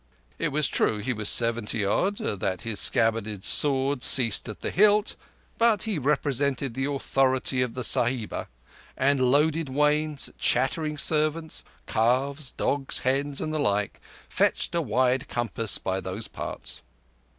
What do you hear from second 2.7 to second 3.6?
scabbarded